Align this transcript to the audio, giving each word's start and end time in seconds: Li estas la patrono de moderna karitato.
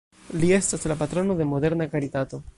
Li 0.43 0.47
estas 0.57 0.87
la 0.93 0.97
patrono 1.03 1.37
de 1.43 1.49
moderna 1.53 1.89
karitato. 1.95 2.43